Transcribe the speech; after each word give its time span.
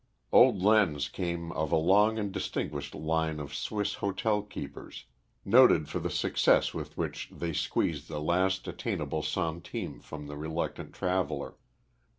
Old 0.31 0.63
Lenz 0.63 1.07
came 1.07 1.51
of 1.51 1.71
a 1.71 1.75
long 1.75 2.17
and 2.17 2.31
distinguished 2.31 2.95
line 2.95 3.39
of 3.39 3.53
Swiss 3.53 3.93
hotel 4.01 4.41
keepers, 4.41 5.05
noted 5.45 5.87
for 5.87 5.99
the 5.99 6.09
success 6.09 6.73
with 6.73 6.97
which 6.97 7.29
they 7.31 7.53
squeezed 7.53 8.07
the 8.07 8.19
last 8.19 8.67
attainable 8.67 9.21
centime 9.21 9.99
from 9.99 10.25
the 10.25 10.37
reluctant 10.37 10.95
traveller. 10.95 11.53